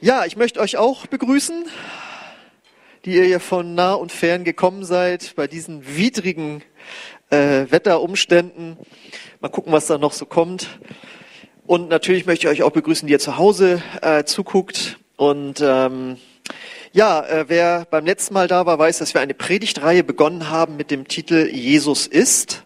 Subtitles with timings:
[0.00, 1.64] Ja, ich möchte euch auch begrüßen,
[3.04, 6.62] die ihr hier von nah und fern gekommen seid bei diesen widrigen
[7.30, 8.76] äh, Wetterumständen.
[9.40, 10.68] Mal gucken, was da noch so kommt.
[11.66, 15.00] Und natürlich möchte ich euch auch begrüßen, die ihr zu Hause äh, zuguckt.
[15.16, 16.18] Und ähm,
[16.92, 20.76] ja, äh, wer beim letzten Mal da war, weiß, dass wir eine Predigtreihe begonnen haben
[20.76, 22.62] mit dem Titel Jesus ist.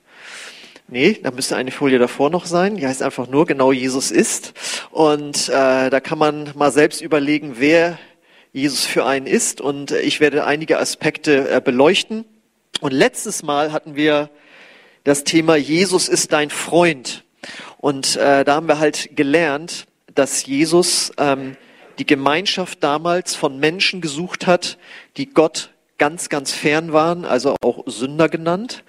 [0.89, 2.77] Nee, da müsste eine Folie davor noch sein.
[2.77, 4.53] Die heißt einfach nur genau Jesus ist.
[4.91, 7.99] Und äh, da kann man mal selbst überlegen, wer
[8.53, 9.61] Jesus für einen ist.
[9.61, 12.25] Und ich werde einige Aspekte äh, beleuchten.
[12.81, 14.31] Und letztes Mal hatten wir
[15.05, 17.25] das Thema Jesus ist dein Freund.
[17.79, 21.57] Und äh, da haben wir halt gelernt, dass Jesus ähm,
[21.99, 24.79] die Gemeinschaft damals von Menschen gesucht hat,
[25.17, 25.72] die Gott
[26.03, 28.83] ganz, ganz fern waren, also auch Sünder genannt.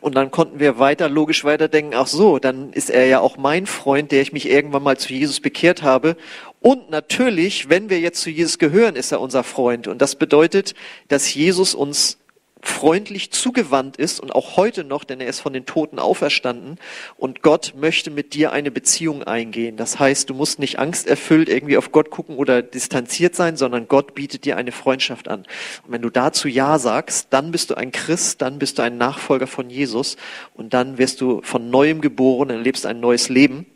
[0.00, 3.66] Und dann konnten wir weiter logisch weiterdenken, ach so, dann ist er ja auch mein
[3.66, 6.16] Freund, der ich mich irgendwann mal zu Jesus bekehrt habe.
[6.60, 9.88] Und natürlich, wenn wir jetzt zu Jesus gehören, ist er unser Freund.
[9.88, 10.74] Und das bedeutet,
[11.08, 12.18] dass Jesus uns
[12.62, 16.78] freundlich zugewandt ist und auch heute noch, denn er ist von den Toten auferstanden
[17.16, 19.76] und Gott möchte mit dir eine Beziehung eingehen.
[19.76, 24.14] Das heißt, du musst nicht angsterfüllt irgendwie auf Gott gucken oder distanziert sein, sondern Gott
[24.14, 25.40] bietet dir eine Freundschaft an.
[25.84, 28.96] Und wenn du dazu Ja sagst, dann bist du ein Christ, dann bist du ein
[28.96, 30.16] Nachfolger von Jesus
[30.54, 33.66] und dann wirst du von neuem geboren und erlebst ein neues Leben.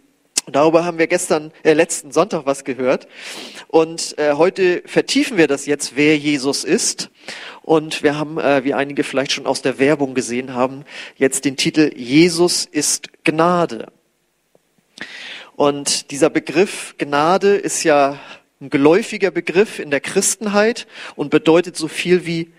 [0.48, 3.08] Darüber haben wir gestern, äh, letzten Sonntag was gehört.
[3.66, 7.10] Und äh, heute vertiefen wir das jetzt, wer Jesus ist.
[7.62, 10.84] Und wir haben, äh, wie einige vielleicht schon aus der Werbung gesehen haben,
[11.16, 13.88] jetzt den Titel Jesus ist Gnade.
[15.56, 18.20] Und dieser Begriff Gnade ist ja
[18.60, 22.52] ein geläufiger Begriff in der Christenheit und bedeutet so viel wie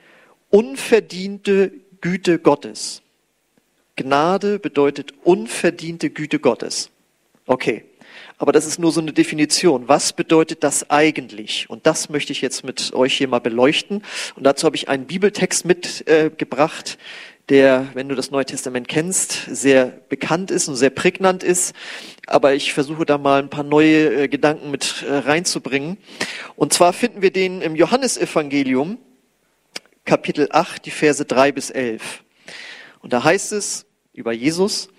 [0.50, 3.02] unverdiente Güte Gottes.
[3.96, 6.92] Gnade bedeutet unverdiente Güte Gottes.
[7.48, 7.86] Okay.
[8.40, 9.88] Aber das ist nur so eine Definition.
[9.88, 11.67] Was bedeutet das eigentlich?
[11.70, 14.04] Und das möchte ich jetzt mit euch hier mal beleuchten.
[14.36, 19.45] Und dazu habe ich einen Bibeltext mitgebracht, äh, der, wenn du das Neue Testament kennst,
[19.49, 21.73] sehr bekannt ist und sehr prägnant ist.
[22.27, 25.98] Aber ich versuche da mal ein paar neue äh, Gedanken mit äh, reinzubringen.
[26.58, 28.99] Und zwar finden wir den im Johannesevangelium,
[30.04, 32.23] Kapitel 8, die Verse 3 bis 11.
[32.99, 34.89] Und da heißt es über Jesus,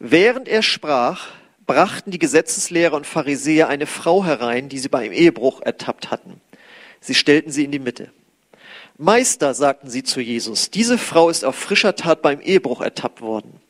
[0.00, 1.28] während er sprach,
[1.66, 6.40] brachten die Gesetzeslehrer und Pharisäer eine Frau herein, die sie beim Ehebruch ertappt hatten.
[7.00, 8.10] Sie stellten sie in die Mitte.
[8.98, 13.60] Meister, sagten sie zu Jesus, diese Frau ist auf frischer Tat beim Ehebruch ertappt worden.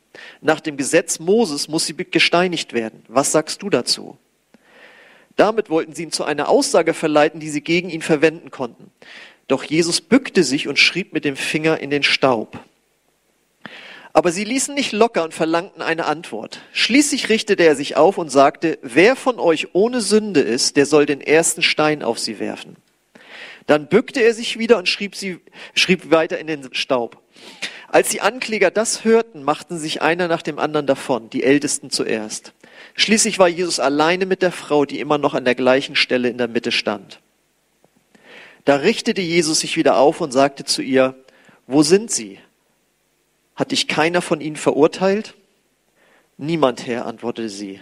[0.41, 3.03] Nach dem Gesetz Moses muss sie gesteinigt werden.
[3.09, 4.19] Was sagst du dazu?
[5.37, 8.91] Damit wollten sie ihn zu einer Aussage verleiten, die sie gegen ihn verwenden konnten.
[9.49, 12.59] Doch Jesus bückte sich und schrieb mit dem Finger in den Staub.
[14.13, 16.61] Aber sie ließen nicht locker und verlangten eine Antwort.
[16.73, 21.07] Schließlich richtete er sich auf und sagte, wer von euch ohne Sünde ist, der soll
[21.07, 22.77] den ersten Stein auf sie werfen.
[23.67, 25.39] Dann bückte er sich wieder und schrieb, sie,
[25.75, 27.23] schrieb weiter in den Staub.
[27.89, 32.53] Als die Ankläger das hörten, machten sich einer nach dem anderen davon, die Ältesten zuerst.
[32.95, 36.39] Schließlich war Jesus alleine mit der Frau, die immer noch an der gleichen Stelle in
[36.39, 37.21] der Mitte stand.
[38.65, 41.15] Da richtete Jesus sich wieder auf und sagte zu ihr,
[41.67, 42.39] wo sind sie?
[43.55, 45.35] Hat dich keiner von ihnen verurteilt?
[46.39, 47.81] Niemand, Herr, antwortete sie.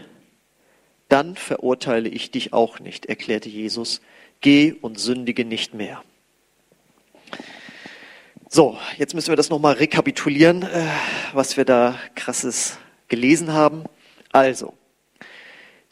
[1.09, 4.01] Dann verurteile ich dich auch nicht, erklärte Jesus.
[4.41, 6.03] Geh und sündige nicht mehr.
[8.49, 10.87] So, jetzt müssen wir das nochmal rekapitulieren, äh,
[11.33, 13.85] was wir da krasses gelesen haben.
[14.33, 14.75] Also,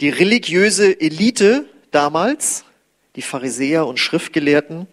[0.01, 2.65] die religiöse Elite damals,
[3.17, 4.87] die Pharisäer und Schriftgelehrten,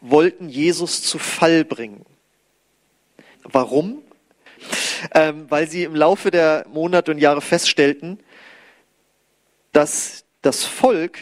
[0.00, 2.04] wollten Jesus zu Fall bringen.
[3.52, 4.02] Warum?
[5.12, 8.18] Ähm, weil sie im Laufe der Monate und Jahre feststellten,
[9.72, 11.18] dass das Volk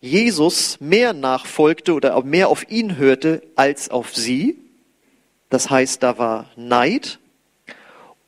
[0.00, 4.58] Jesus mehr nachfolgte oder mehr auf ihn hörte als auf sie.
[5.50, 7.18] Das heißt, da war Neid.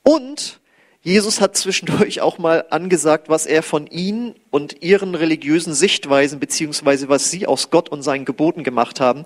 [0.03, 0.61] Und
[1.05, 7.09] Jesus hat zwischendurch auch mal angesagt, was er von ihnen und ihren religiösen Sichtweisen, beziehungsweise
[7.09, 9.25] was sie aus Gott und seinen Geboten gemacht haben,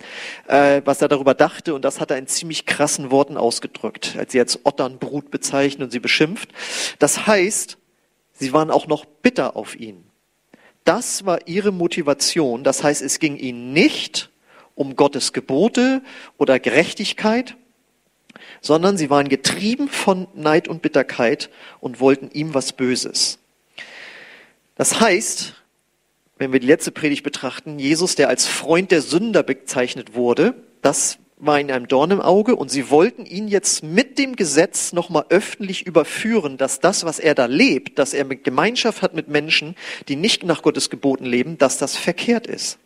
[0.48, 1.74] äh, was er darüber dachte.
[1.74, 5.90] Und das hat er in ziemlich krassen Worten ausgedrückt, als sie jetzt Otternbrut bezeichnet und
[5.90, 6.48] sie beschimpft.
[6.98, 7.76] Das heißt,
[8.32, 10.02] sie waren auch noch bitter auf ihn.
[10.84, 12.64] Das war ihre Motivation.
[12.64, 14.30] Das heißt, es ging ihnen nicht
[14.76, 16.00] um Gottes Gebote
[16.38, 17.56] oder Gerechtigkeit,
[18.66, 23.38] sondern sie waren getrieben von Neid und Bitterkeit und wollten ihm was Böses.
[24.74, 25.54] Das heißt,
[26.36, 31.18] wenn wir die letzte Predigt betrachten, Jesus, der als Freund der Sünder bezeichnet wurde, das
[31.36, 35.26] war in einem Dorn im Auge und sie wollten ihn jetzt mit dem Gesetz nochmal
[35.28, 39.76] öffentlich überführen, dass das, was er da lebt, dass er mit Gemeinschaft hat mit Menschen,
[40.08, 42.78] die nicht nach Gottes Geboten leben, dass das verkehrt ist.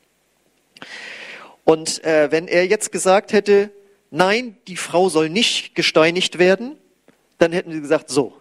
[1.64, 3.70] Und äh, wenn er jetzt gesagt hätte,
[4.10, 6.76] nein, die Frau soll nicht gesteinigt werden,
[7.38, 8.34] dann hätten sie gesagt, so.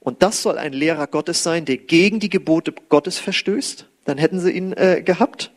[0.00, 3.86] Und das soll ein Lehrer Gottes sein, der gegen die Gebote Gottes verstößt.
[4.06, 5.52] Dann hätten sie ihn äh, gehabt.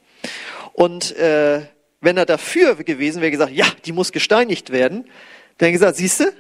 [0.74, 1.62] Und äh,
[2.02, 5.06] wenn er dafür gewesen wäre, gesagt, ja, die muss gesteinigt werden,
[5.58, 6.34] dann gesagt, siehste,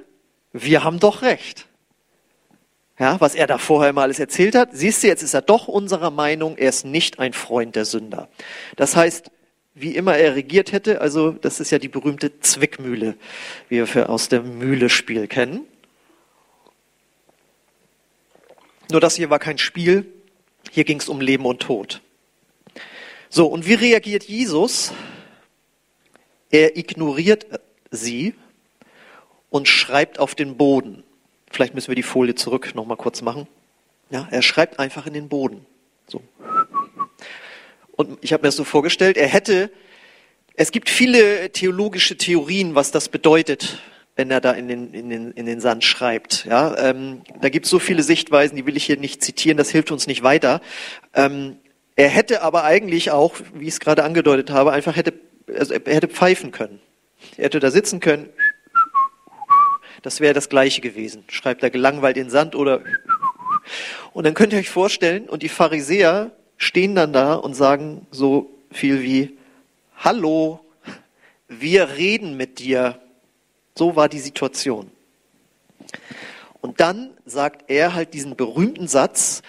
[0.52, 1.68] wir haben doch recht.
[3.00, 5.68] Ja, was er da vorher mal alles erzählt hat, siehst du, jetzt ist er doch
[5.68, 8.30] unserer Meinung, er ist nicht ein Freund der Sünder.
[8.76, 9.32] Das heißt,
[9.76, 13.16] wie immer er regiert hätte, also das ist ja die berühmte Zwickmühle,
[13.70, 15.62] wie wir aus dem Mühle-Spiel kennen.
[18.92, 20.06] Nur das hier war kein Spiel,
[20.72, 22.02] hier ging es um Leben und Tod.
[23.30, 24.94] So, und wie reagiert Jesus?
[26.52, 27.48] Er ignoriert
[27.90, 28.36] sie
[29.50, 31.04] und schreibt auf den Boden.
[31.50, 33.48] Vielleicht müssen wir die Folie zurück noch mal kurz machen.
[34.12, 35.66] Ja, er schreibt einfach in den Boden.
[36.08, 36.22] So.
[38.04, 39.72] Und ich habe mir das so vorgestellt, er hätte,
[40.56, 43.80] es gibt viele theologische Theorien, was das bedeutet,
[44.16, 46.46] wenn er da in den, in den, in den Sand schreibt.
[46.46, 49.70] Ja, ähm, da gibt es so viele Sichtweisen, die will ich hier nicht zitieren, das
[49.70, 50.62] hilft uns nicht weiter.
[51.14, 51.58] Ähm,
[51.96, 55.14] er hätte aber eigentlich auch, wie ich es gerade angedeutet habe, einfach hätte,
[55.56, 56.80] also er hätte pfeifen können.
[57.38, 58.30] Er hätte da sitzen können.
[60.02, 61.24] Das wäre das Gleiche gewesen.
[61.30, 62.82] Schreibt er gelangweilt in den Sand oder.
[64.12, 66.32] Und dann könnt ihr euch vorstellen, und die Pharisäer
[66.64, 69.38] stehen dann da und sagen so viel wie,
[69.98, 70.60] Hallo,
[71.48, 73.00] wir reden mit dir.
[73.76, 74.92] So war die Situation.
[76.62, 79.42] Und dann sagt er halt diesen berühmten Satz,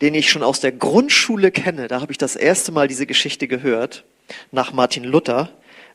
[0.00, 1.88] den ich schon aus der Grundschule kenne.
[1.88, 4.04] Da habe ich das erste Mal diese Geschichte gehört,
[4.52, 5.50] nach Martin Luther.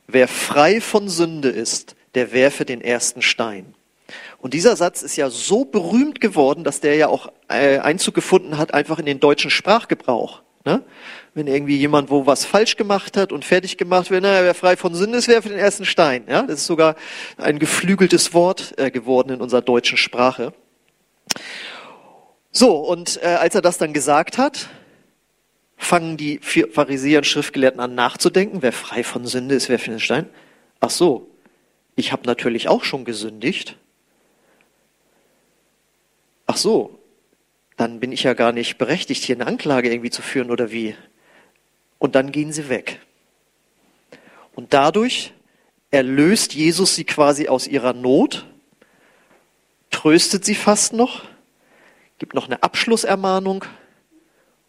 [0.07, 3.73] Wer frei von Sünde ist, der werfe den ersten Stein.
[4.39, 8.73] Und dieser Satz ist ja so berühmt geworden, dass der ja auch Einzug gefunden hat,
[8.73, 10.41] einfach in den deutschen Sprachgebrauch.
[10.65, 10.83] Ne?
[11.33, 14.77] Wenn irgendwie jemand wo was falsch gemacht hat und fertig gemacht wird, naja, wer frei
[14.77, 16.25] von Sünde ist, werfe den ersten Stein.
[16.27, 16.43] Ja?
[16.43, 16.95] Das ist sogar
[17.37, 20.53] ein geflügeltes Wort äh, geworden in unserer deutschen Sprache.
[22.51, 24.69] So, und äh, als er das dann gesagt hat,
[25.77, 29.99] fangen die Pharisäer und Schriftgelehrten an nachzudenken, wer frei von Sünde ist, wer für den
[29.99, 30.29] Stein.
[30.79, 31.31] Ach so,
[31.95, 33.77] ich habe natürlich auch schon gesündigt.
[36.45, 36.99] Ach so,
[37.77, 40.95] dann bin ich ja gar nicht berechtigt, hier eine Anklage irgendwie zu führen oder wie.
[41.99, 42.99] Und dann gehen sie weg.
[44.55, 45.33] Und dadurch
[45.89, 48.45] erlöst Jesus sie quasi aus ihrer Not,
[49.89, 51.23] tröstet sie fast noch
[52.21, 53.65] gibt noch eine Abschlussermahnung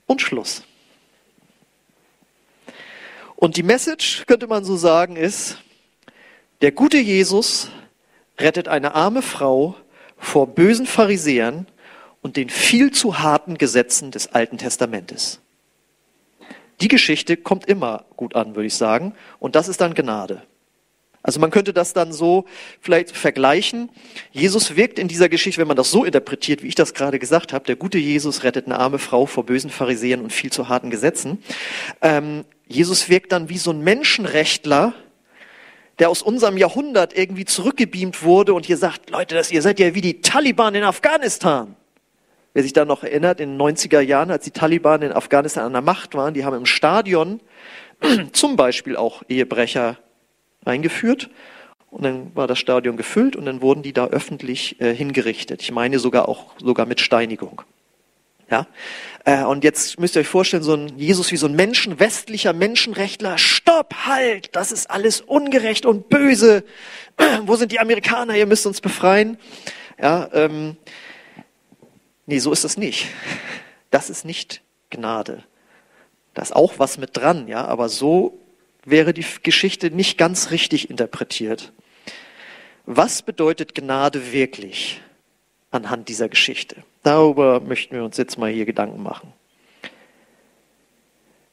[0.06, 0.62] und Schluss.
[3.36, 5.58] Und die Message, könnte man so sagen, ist,
[6.62, 7.68] der gute Jesus
[8.38, 9.76] rettet eine arme Frau
[10.16, 11.66] vor bösen Pharisäern
[12.22, 15.40] und den viel zu harten Gesetzen des Alten Testamentes.
[16.80, 20.42] Die Geschichte kommt immer gut an, würde ich sagen, und das ist dann Gnade.
[21.22, 22.46] Also man könnte das dann so
[22.80, 23.90] vielleicht vergleichen.
[24.32, 27.52] Jesus wirkt in dieser Geschichte, wenn man das so interpretiert, wie ich das gerade gesagt
[27.52, 30.90] habe, der gute Jesus rettet eine arme Frau vor bösen Pharisäern und viel zu harten
[30.90, 31.42] Gesetzen.
[32.00, 34.94] Ähm, Jesus wirkt dann wie so ein Menschenrechtler,
[36.00, 39.94] der aus unserem Jahrhundert irgendwie zurückgebeamt wurde und hier sagt, Leute, das, ihr seid ja
[39.94, 41.76] wie die Taliban in Afghanistan.
[42.54, 45.72] Wer sich da noch erinnert, in den 90er Jahren, als die Taliban in Afghanistan an
[45.72, 47.40] der Macht waren, die haben im Stadion
[48.32, 49.98] zum Beispiel auch Ehebrecher
[50.64, 51.30] eingeführt
[51.90, 55.62] und dann war das Stadion gefüllt und dann wurden die da öffentlich äh, hingerichtet.
[55.62, 57.62] Ich meine sogar auch sogar mit Steinigung.
[58.50, 58.66] Ja,
[59.24, 62.52] äh, und jetzt müsst ihr euch vorstellen, so ein Jesus wie so ein Menschen, westlicher
[62.52, 63.38] Menschenrechtler.
[63.38, 66.64] Stopp, halt, das ist alles ungerecht und böse.
[67.46, 68.36] Wo sind die Amerikaner?
[68.36, 69.38] Ihr müsst uns befreien.
[69.98, 70.76] Ja, ähm,
[72.26, 73.06] nee, so ist es nicht.
[73.90, 75.44] Das ist nicht Gnade.
[76.34, 78.38] Da ist auch was mit dran, ja, aber so
[78.84, 81.72] wäre die Geschichte nicht ganz richtig interpretiert.
[82.86, 85.00] Was bedeutet Gnade wirklich
[85.70, 86.82] anhand dieser Geschichte?
[87.02, 89.32] Darüber möchten wir uns jetzt mal hier Gedanken machen.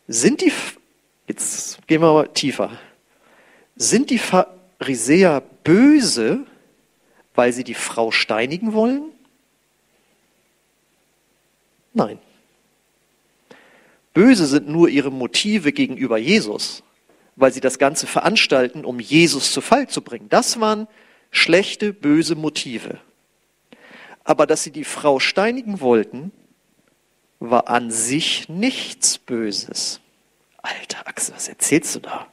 [0.08, 0.52] Sind die,
[1.28, 2.72] jetzt gehen wir mal tiefer,
[3.76, 6.46] sind die Pharisäer böse,
[7.36, 9.12] weil sie die Frau steinigen wollen?
[12.00, 12.20] Nein.
[14.14, 16.84] Böse sind nur ihre Motive gegenüber Jesus
[17.40, 20.28] weil sie das Ganze veranstalten, um Jesus zu Fall zu bringen.
[20.28, 20.88] Das waren
[21.32, 23.00] schlechte, böse Motive.
[24.26, 26.34] Aber dass sie die Frau steinigen wollten,
[27.40, 30.02] war an sich nichts Böses.
[30.58, 32.28] Alter Axel, was erzählst du da?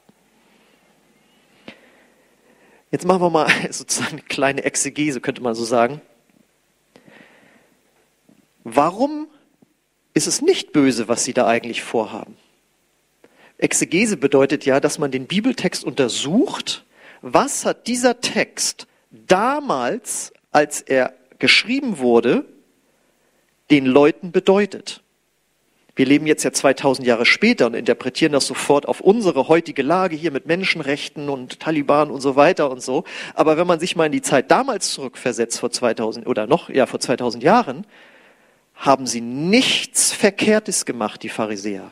[2.90, 6.00] Jetzt machen wir mal sozusagen eine kleine Exegese, könnte man so sagen.
[8.64, 9.28] Warum
[10.16, 12.38] ist es nicht böse, was sie da eigentlich vorhaben?
[13.58, 16.86] Exegese bedeutet ja, dass man den Bibeltext untersucht.
[17.20, 22.46] Was hat dieser Text damals, als er geschrieben wurde,
[23.70, 25.02] den Leuten bedeutet?
[25.94, 30.16] Wir leben jetzt ja 2000 Jahre später und interpretieren das sofort auf unsere heutige Lage
[30.16, 33.04] hier mit Menschenrechten und Taliban und so weiter und so.
[33.34, 36.86] Aber wenn man sich mal in die Zeit damals zurückversetzt, vor 2000 oder noch, ja,
[36.86, 37.86] vor 2000 Jahren,
[38.76, 41.90] haben sie nichts Verkehrtes gemacht, die Pharisäer.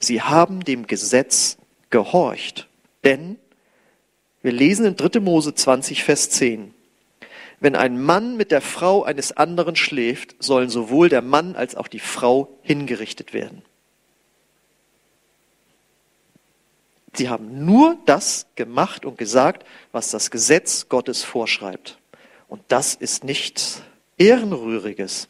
[0.00, 1.56] Sie haben dem Gesetz
[1.90, 2.68] gehorcht.
[3.04, 3.38] Denn
[4.42, 5.20] wir lesen in 3.
[5.20, 6.74] Mose 20, Vers 10.
[7.60, 11.88] Wenn ein Mann mit der Frau eines anderen schläft, sollen sowohl der Mann als auch
[11.88, 13.62] die Frau hingerichtet werden.
[17.14, 21.98] Sie haben nur das gemacht und gesagt, was das Gesetz Gottes vorschreibt.
[22.48, 23.82] Und das ist nichts
[24.18, 25.28] Ehrenrühriges.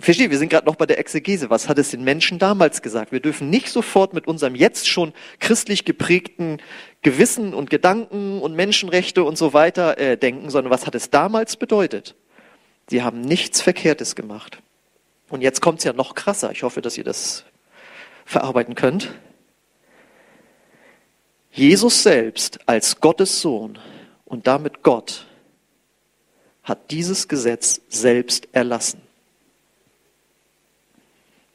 [0.00, 1.50] Verstehe, wir sind gerade noch bei der Exegese.
[1.50, 3.12] Was hat es den Menschen damals gesagt?
[3.12, 6.58] Wir dürfen nicht sofort mit unserem jetzt schon christlich geprägten
[7.02, 11.56] Gewissen und Gedanken und Menschenrechte und so weiter äh, denken, sondern was hat es damals
[11.56, 12.14] bedeutet?
[12.88, 14.62] Sie haben nichts Verkehrtes gemacht.
[15.28, 16.50] Und jetzt kommt es ja noch krasser.
[16.50, 17.44] Ich hoffe, dass ihr das
[18.24, 19.12] verarbeiten könnt.
[21.52, 23.78] Jesus selbst als Gottes Sohn
[24.24, 25.26] und damit Gott
[26.62, 29.02] hat dieses Gesetz selbst erlassen.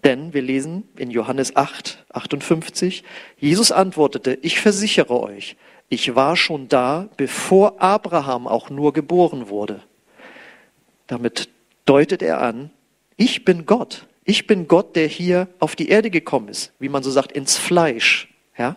[0.05, 3.03] Denn wir lesen in Johannes 8, 58,
[3.38, 5.57] Jesus antwortete, ich versichere euch,
[5.89, 9.81] ich war schon da, bevor Abraham auch nur geboren wurde.
[11.07, 11.50] Damit
[11.85, 12.69] deutet er an,
[13.17, 14.05] ich bin Gott.
[14.25, 17.57] Ich bin Gott, der hier auf die Erde gekommen ist, wie man so sagt, ins
[17.57, 18.27] Fleisch.
[18.57, 18.75] Ja?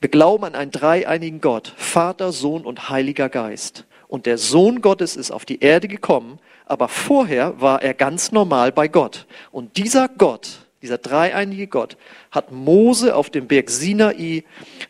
[0.00, 3.86] Wir glauben an einen dreieinigen Gott, Vater, Sohn und Heiliger Geist.
[4.10, 8.72] Und der Sohn Gottes ist auf die Erde gekommen, aber vorher war er ganz normal
[8.72, 9.24] bei Gott.
[9.52, 11.96] Und dieser Gott, dieser dreieinige Gott,
[12.32, 14.42] hat Mose auf dem Berg Sinai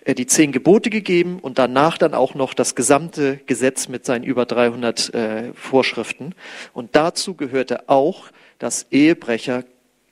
[0.05, 4.25] äh, die zehn Gebote gegeben und danach dann auch noch das gesamte Gesetz mit seinen
[4.25, 6.35] über 300 äh, Vorschriften.
[6.73, 9.65] Und dazu gehörte auch, dass Ehebrecher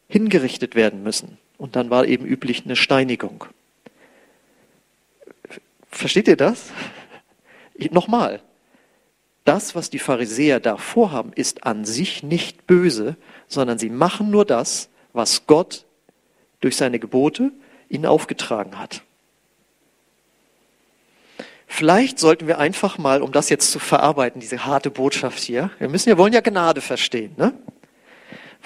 [0.06, 1.38] hingerichtet werden müssen.
[1.56, 3.46] Und dann war eben üblich eine Steinigung.
[5.90, 6.72] Versteht ihr das?
[7.90, 8.42] Nochmal,
[9.48, 14.44] das, was die Pharisäer da vorhaben, ist an sich nicht böse, sondern sie machen nur
[14.44, 15.86] das, was Gott
[16.60, 17.50] durch seine Gebote
[17.88, 19.02] ihnen aufgetragen hat.
[21.66, 25.88] Vielleicht sollten wir einfach mal, um das jetzt zu verarbeiten, diese harte Botschaft hier, wir
[25.88, 27.54] müssen ja wollen ja Gnade verstehen, ne?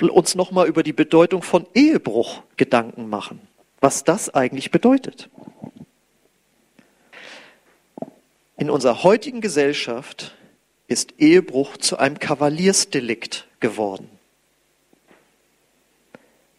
[0.01, 3.41] uns nochmal über die Bedeutung von Ehebruch Gedanken machen,
[3.81, 5.31] was das eigentlich bedeutet.
[8.57, 10.35] In unserer heutigen Gesellschaft
[10.89, 14.11] ist Ehebruch zu einem Kavaliersdelikt geworden.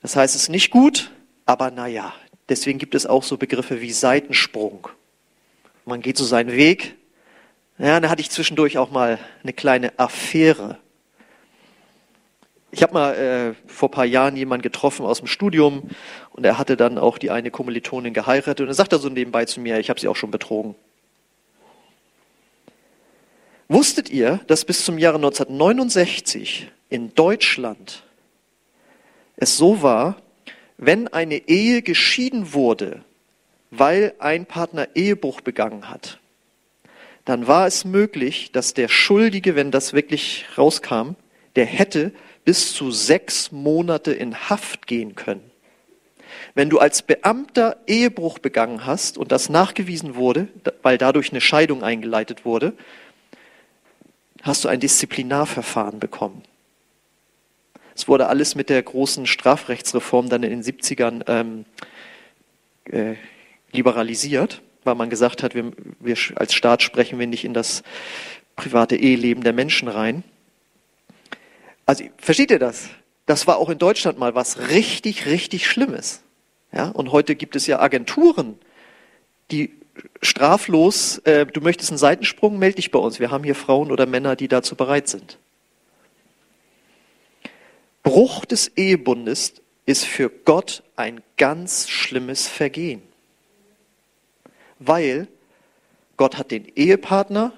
[0.01, 1.11] Das heißt, es ist nicht gut,
[1.45, 2.13] aber naja,
[2.49, 4.89] deswegen gibt es auch so Begriffe wie Seitensprung.
[5.85, 6.95] Man geht so seinen Weg.
[7.77, 10.77] Ja, da hatte ich zwischendurch auch mal eine kleine Affäre.
[12.71, 15.89] Ich habe mal äh, vor ein paar Jahren jemanden getroffen aus dem Studium
[16.31, 19.61] und er hatte dann auch die eine Kommilitonin geheiratet und er sagte so nebenbei zu
[19.61, 20.75] mir, ich habe sie auch schon betrogen.
[23.73, 28.03] Wusstet ihr, dass bis zum Jahre 1969 in Deutschland
[29.35, 30.17] es so war,
[30.77, 33.03] wenn eine Ehe geschieden wurde,
[33.71, 36.19] weil ein Partner Ehebruch begangen hat,
[37.25, 41.15] dann war es möglich, dass der Schuldige, wenn das wirklich rauskam,
[41.55, 42.11] der hätte
[42.45, 45.49] bis zu sechs Monate in Haft gehen können.
[46.53, 50.47] Wenn du als Beamter Ehebruch begangen hast und das nachgewiesen wurde,
[50.83, 52.73] weil dadurch eine Scheidung eingeleitet wurde,
[54.43, 56.43] hast du ein Disziplinarverfahren bekommen.
[57.95, 61.65] Es wurde alles mit der großen Strafrechtsreform dann in den 70ern ähm,
[62.85, 63.15] äh,
[63.71, 67.83] liberalisiert, weil man gesagt hat, wir, wir als Staat sprechen wir nicht in das
[68.55, 70.23] private Eheleben der Menschen rein.
[71.85, 72.89] Also versteht ihr das?
[73.25, 76.21] Das war auch in Deutschland mal was richtig, richtig Schlimmes.
[76.71, 78.57] Ja, und heute gibt es ja Agenturen,
[79.51, 79.71] die
[80.21, 83.19] straflos, äh, du möchtest einen Seitensprung, melde dich bei uns.
[83.19, 85.37] Wir haben hier Frauen oder Männer, die dazu bereit sind.
[88.01, 89.53] Bruch des Ehebundes
[89.85, 93.01] ist für Gott ein ganz schlimmes Vergehen.
[94.79, 95.27] Weil
[96.17, 97.53] Gott hat den Ehepartner,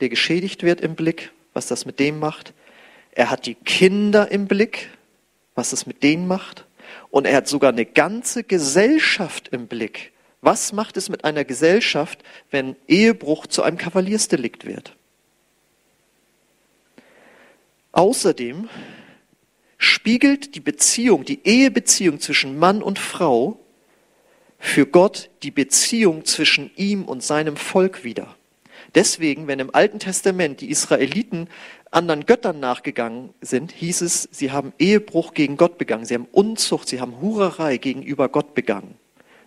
[0.00, 2.52] der geschädigt wird, im Blick, was das mit dem macht.
[3.12, 4.90] Er hat die Kinder im Blick,
[5.54, 6.66] was das mit denen macht.
[7.10, 10.12] Und er hat sogar eine ganze Gesellschaft im Blick,
[10.46, 12.22] was macht es mit einer Gesellschaft,
[12.52, 14.94] wenn Ehebruch zu einem Kavaliersdelikt wird?
[17.90, 18.68] Außerdem
[19.76, 23.58] spiegelt die Beziehung, die Ehebeziehung zwischen Mann und Frau
[24.60, 28.36] für Gott die Beziehung zwischen ihm und seinem Volk wieder.
[28.94, 31.48] Deswegen, wenn im Alten Testament die Israeliten
[31.90, 36.86] anderen Göttern nachgegangen sind, hieß es, sie haben Ehebruch gegen Gott begangen, sie haben Unzucht,
[36.86, 38.96] sie haben Hurerei gegenüber Gott begangen.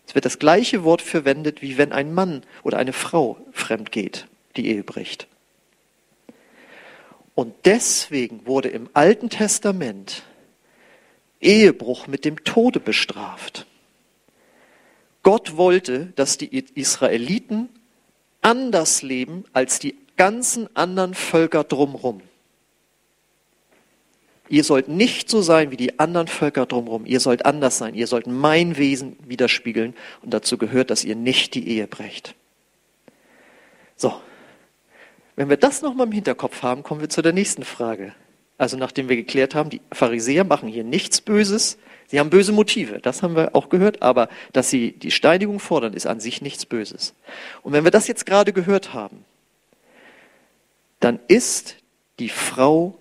[0.10, 4.26] Es wird das gleiche Wort verwendet, wie wenn ein Mann oder eine Frau fremd geht,
[4.56, 5.28] die Ehe bricht.
[7.36, 10.24] Und deswegen wurde im Alten Testament
[11.40, 13.68] Ehebruch mit dem Tode bestraft.
[15.22, 17.70] Gott wollte, dass die Israeliten
[18.42, 22.22] anders leben als die ganzen anderen Völker drumherum.
[24.50, 27.06] Ihr sollt nicht so sein wie die anderen Völker drumherum.
[27.06, 27.94] Ihr sollt anders sein.
[27.94, 29.96] Ihr sollt mein Wesen widerspiegeln.
[30.24, 32.36] Und dazu gehört, dass ihr nicht die Ehe brecht.
[33.96, 34.14] So.
[35.36, 38.14] Wenn wir das nochmal im Hinterkopf haben, kommen wir zu der nächsten Frage.
[38.58, 41.78] Also nachdem wir geklärt haben, die Pharisäer machen hier nichts Böses.
[42.08, 43.00] Sie haben böse Motive.
[43.00, 44.02] Das haben wir auch gehört.
[44.02, 47.14] Aber dass sie die Steinigung fordern, ist an sich nichts Böses.
[47.62, 49.24] Und wenn wir das jetzt gerade gehört haben,
[51.00, 51.78] dann ist
[52.18, 52.98] die Frau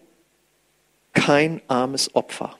[1.18, 2.56] kein armes Opfer.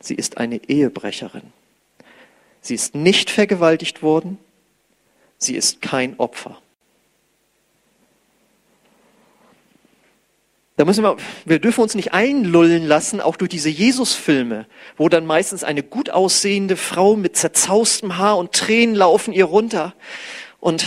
[0.00, 1.52] Sie ist eine Ehebrecherin.
[2.60, 4.36] Sie ist nicht vergewaltigt worden.
[5.38, 6.60] Sie ist kein Opfer.
[10.76, 14.66] Da müssen wir, wir dürfen uns nicht einlullen lassen, auch durch diese Jesus-Filme,
[14.96, 19.94] wo dann meistens eine gut aussehende Frau mit zerzaustem Haar und Tränen laufen ihr runter
[20.58, 20.86] und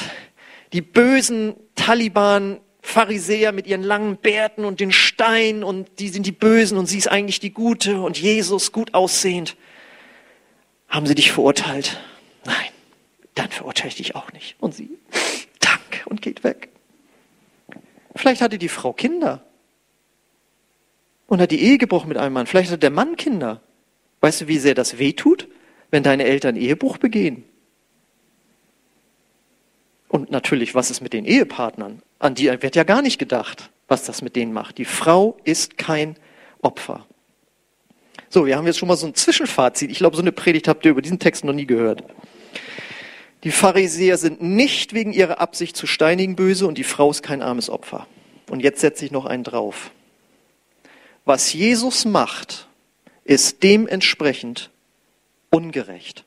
[0.74, 6.34] die bösen Taliban Pharisäer mit ihren langen Bärten und den Stein und die sind die
[6.34, 9.56] Bösen und sie ist eigentlich die Gute und Jesus gut aussehend.
[10.90, 12.00] Haben sie dich verurteilt?
[12.46, 12.70] Nein,
[13.36, 14.58] dann verurteile ich dich auch nicht.
[14.60, 14.90] Und sie,
[15.62, 16.70] dank, und geht weg.
[18.16, 19.42] Vielleicht hatte die Frau Kinder
[21.28, 22.48] und hat die Ehe gebrochen mit einem Mann.
[22.48, 23.62] Vielleicht hat der Mann Kinder.
[24.20, 25.48] Weißt du, wie sehr das wehtut,
[25.90, 27.46] wenn deine Eltern Ehebruch begehen?
[30.10, 32.04] Und natürlich, was ist mit den Ehepartnern?
[32.24, 34.78] An die wird ja gar nicht gedacht, was das mit denen macht.
[34.78, 36.16] Die Frau ist kein
[36.62, 37.06] Opfer.
[38.30, 39.92] So, wir haben jetzt schon mal so ein Zwischenfazit.
[39.92, 42.02] Ich glaube, so eine Predigt habt ihr über diesen Text noch nie gehört.
[43.44, 47.42] Die Pharisäer sind nicht wegen ihrer Absicht zu steinigen böse und die Frau ist kein
[47.42, 48.08] armes Opfer.
[48.50, 49.92] Und jetzt setze ich noch einen drauf.
[51.26, 52.70] Was Jesus macht,
[53.26, 54.70] ist dementsprechend
[55.50, 56.24] ungerecht.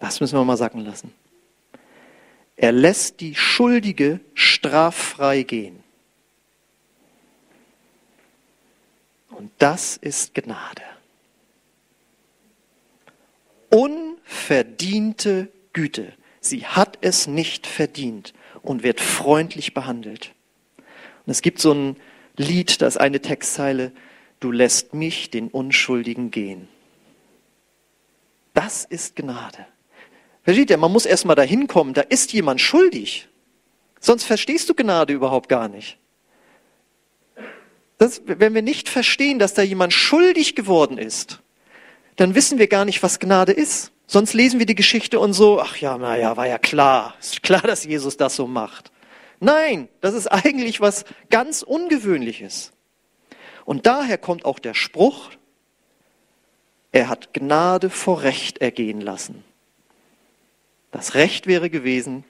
[0.00, 1.12] Das müssen wir mal sacken lassen.
[2.58, 5.84] Er lässt die Schuldige straffrei gehen.
[9.30, 10.82] Und das ist Gnade.
[13.70, 16.12] Unverdiente Güte.
[16.40, 20.34] Sie hat es nicht verdient und wird freundlich behandelt.
[21.26, 21.96] Und es gibt so ein
[22.36, 23.92] Lied, das eine Textzeile,
[24.40, 26.66] du lässt mich, den Unschuldigen, gehen.
[28.52, 29.64] Das ist Gnade.
[30.48, 33.28] Versteht ihr, man muss erstmal dahin kommen, da ist jemand schuldig.
[34.00, 35.98] Sonst verstehst du Gnade überhaupt gar nicht.
[37.98, 41.42] Das, wenn wir nicht verstehen, dass da jemand schuldig geworden ist,
[42.16, 43.92] dann wissen wir gar nicht, was Gnade ist.
[44.06, 47.14] Sonst lesen wir die Geschichte und so, ach ja, naja, war ja klar.
[47.20, 48.90] Ist klar, dass Jesus das so macht.
[49.40, 52.72] Nein, das ist eigentlich was ganz Ungewöhnliches.
[53.66, 55.28] Und daher kommt auch der Spruch,
[56.90, 59.44] er hat Gnade vor Recht ergehen lassen.
[60.90, 62.24] Das Recht wäre gewesen,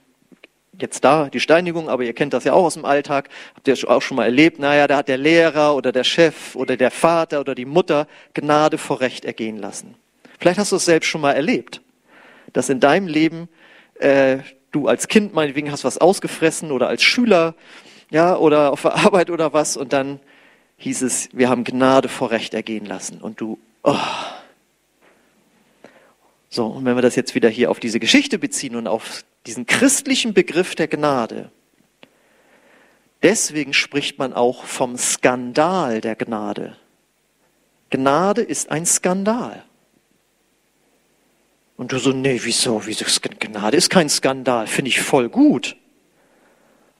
[0.81, 3.89] jetzt da die Steinigung, aber ihr kennt das ja auch aus dem Alltag, habt ihr
[3.89, 7.39] auch schon mal erlebt, naja, da hat der Lehrer oder der Chef oder der Vater
[7.39, 9.95] oder die Mutter Gnade vor Recht ergehen lassen.
[10.39, 11.81] Vielleicht hast du es selbst schon mal erlebt,
[12.53, 13.49] dass in deinem Leben
[13.95, 14.39] äh,
[14.71, 17.55] du als Kind meinetwegen hast was ausgefressen oder als Schüler,
[18.09, 20.19] ja, oder auf der Arbeit oder was und dann
[20.77, 23.95] hieß es, wir haben Gnade vor Recht ergehen lassen und du, oh.
[26.49, 29.67] So, und wenn wir das jetzt wieder hier auf diese Geschichte beziehen und auf diesen
[29.67, 31.51] christlichen Begriff der Gnade,
[33.21, 36.75] deswegen spricht man auch vom Skandal der Gnade.
[37.91, 39.63] Gnade ist ein Skandal.
[41.77, 43.05] Und du so, nee, wieso, wieso,
[43.39, 45.77] Gnade ist kein Skandal, finde ich voll gut.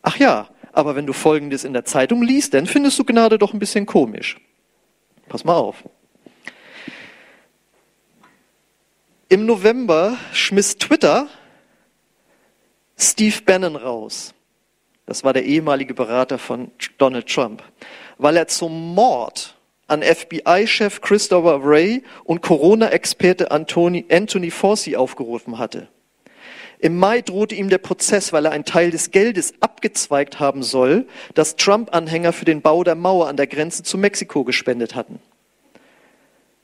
[0.04, 3.54] Ach ja, aber wenn du Folgendes in der Zeitung liest, dann findest du Gnade doch
[3.54, 4.38] ein bisschen komisch.
[5.28, 5.84] Pass mal auf.
[9.32, 11.28] Im November schmiss Twitter
[12.98, 14.34] Steve Bannon raus.
[15.06, 17.62] Das war der ehemalige Berater von Donald Trump,
[18.18, 19.54] weil er zum Mord
[19.86, 25.90] an FBI-Chef Christopher Wray und Corona-Experte Anthony, Anthony Fauci aufgerufen hatte.
[26.80, 31.06] Im Mai drohte ihm der Prozess, weil er einen Teil des Geldes abgezweigt haben soll,
[31.36, 35.20] das Trump-Anhänger für den Bau der Mauer an der Grenze zu Mexiko gespendet hatten.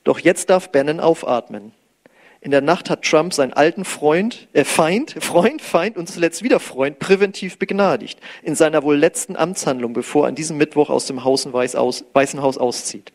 [0.02, 1.70] Doch jetzt darf Bannon aufatmen.
[2.40, 6.60] In der Nacht hat Trump seinen alten Freund, äh Feind, Freund, Feind und zuletzt wieder
[6.60, 11.24] Freund präventiv begnadigt in seiner wohl letzten Amtshandlung, bevor er an diesem Mittwoch aus dem
[11.24, 13.12] Haus aus, Weißen Haus auszieht.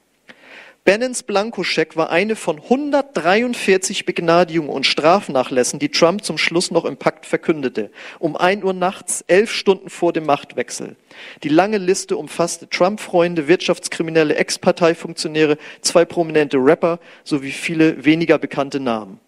[0.84, 6.98] Bannons Blankoscheck war eine von 143 Begnadigungen und Strafnachlässen, die Trump zum Schluss noch im
[6.98, 7.92] Pakt verkündete.
[8.18, 10.96] Um ein Uhr nachts, elf Stunden vor dem Machtwechsel.
[11.44, 19.20] Die lange Liste umfasste Trump-Freunde, Wirtschaftskriminelle, Ex-Parteifunktionäre, zwei prominente Rapper sowie viele weniger bekannte Namen.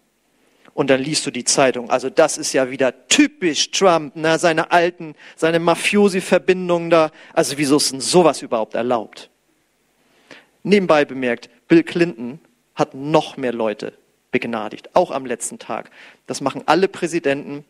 [0.74, 1.88] Und dann liest du die Zeitung.
[1.88, 4.40] Also das ist ja wieder typisch Trump, ne?
[4.40, 7.12] seine alten, seine Mafiosi-Verbindungen da.
[7.32, 9.30] Also wieso ist denn sowas überhaupt erlaubt?
[10.64, 12.40] Nebenbei bemerkt, Bill Clinton
[12.74, 13.92] hat noch mehr Leute
[14.32, 15.90] begnadigt, auch am letzten Tag.
[16.26, 17.64] Das machen alle Präsidenten.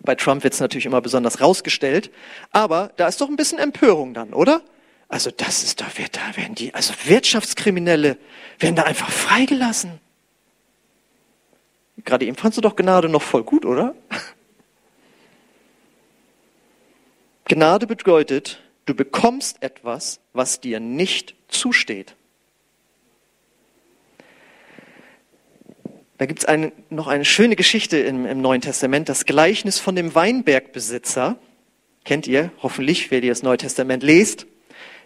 [0.00, 2.10] Bei Trump wird es natürlich immer besonders rausgestellt,
[2.50, 4.60] aber da ist doch ein bisschen Empörung dann, oder?
[5.08, 8.18] Also das ist da wird da werden die, also Wirtschaftskriminelle
[8.58, 10.00] werden da einfach freigelassen.
[12.04, 13.94] Gerade eben fandst du doch Gnade noch voll gut, oder?
[17.44, 18.60] Gnade bedeutet,
[18.90, 22.16] du bekommst etwas, was dir nicht zusteht.
[26.18, 30.14] Da gibt es noch eine schöne Geschichte im, im Neuen Testament, das Gleichnis von dem
[30.14, 31.38] Weinbergbesitzer.
[32.04, 34.46] Kennt ihr hoffentlich, wer ihr das Neue Testament lest.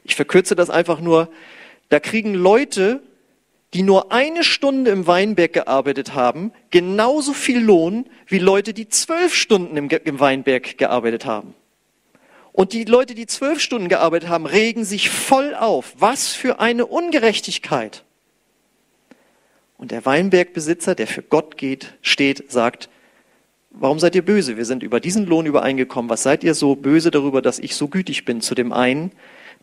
[0.02, 1.30] Ich verkürze das einfach nur.
[1.90, 3.02] Da kriegen Leute,
[3.74, 9.34] die nur eine Stunde im Weinberg gearbeitet haben, genauso viel Lohn wie Leute, die zwölf
[9.34, 11.54] Stunden im, im Weinberg gearbeitet haben.
[12.56, 15.92] Und die Leute, die zwölf Stunden gearbeitet haben, regen sich voll auf.
[15.98, 18.04] Was für eine Ungerechtigkeit.
[19.76, 22.88] Und der Weinbergbesitzer, der für Gott geht, steht, sagt,
[23.70, 24.56] warum seid ihr böse?
[24.56, 26.08] Wir sind über diesen Lohn übereingekommen.
[26.08, 29.10] Was seid ihr so böse darüber, dass ich so gütig bin zu dem einen,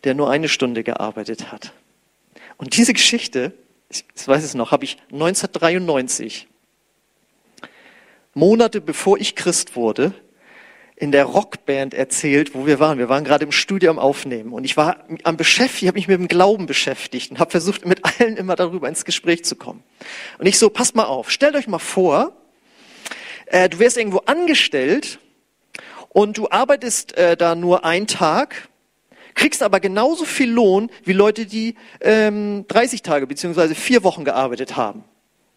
[0.04, 1.72] der nur eine Stunde gearbeitet hat?
[2.58, 3.54] Und diese Geschichte,
[3.90, 6.50] ich weiß es noch, habe ich 1993,
[8.34, 10.14] Monate bevor ich Christ wurde,
[11.02, 13.00] in der Rockband erzählt, wo wir waren.
[13.00, 16.28] Wir waren gerade im Studium aufnehmen und ich war am beschäftigt, habe mich mit dem
[16.28, 19.82] Glauben beschäftigt und habe versucht, mit allen immer darüber ins Gespräch zu kommen.
[20.38, 22.34] Und ich so, passt mal auf, stellt euch mal vor,
[23.48, 25.18] äh, du wärst irgendwo angestellt
[26.10, 28.70] und du arbeitest äh, da nur einen Tag,
[29.34, 34.76] kriegst aber genauso viel Lohn wie Leute, die ähm, 30 Tage beziehungsweise vier Wochen gearbeitet
[34.76, 35.04] haben.